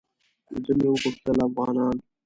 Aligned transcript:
له 0.51 0.57
ده 0.65 0.71
مې 0.79 0.87
وپوښتل 0.91 1.37
افغانان. 1.47 1.95